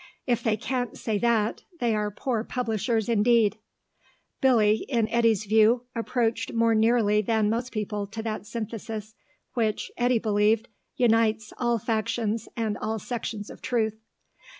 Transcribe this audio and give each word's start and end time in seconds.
If 0.25 0.41
they 0.41 0.57
can't 0.57 0.97
say 0.97 1.19
that, 1.19 1.61
they 1.79 1.93
are 1.93 2.09
poor 2.09 2.43
publishers 2.43 3.07
indeed. 3.07 3.59
Billy, 4.41 4.77
in 4.89 5.07
Eddy's 5.09 5.45
view, 5.45 5.83
approached 5.95 6.53
more 6.53 6.73
nearly 6.73 7.21
than 7.21 7.51
most 7.51 7.71
people 7.71 8.07
to 8.07 8.23
that 8.23 8.47
synthesis 8.47 9.13
which, 9.53 9.91
Eddy 9.97 10.17
believed, 10.17 10.69
unites 10.95 11.53
all 11.59 11.77
factions 11.77 12.49
and 12.57 12.79
all 12.79 12.97
sections 12.97 13.51
of 13.51 13.61
truth. 13.61 13.99